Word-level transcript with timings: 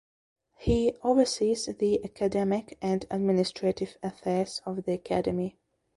He 0.57 0.95
oversees 1.03 1.67
the 1.67 2.03
academic 2.03 2.75
and 2.81 3.05
administrative 3.11 3.97
affairs 4.01 4.59
of 4.65 4.85
the 4.85 4.93
academy. 4.93 5.59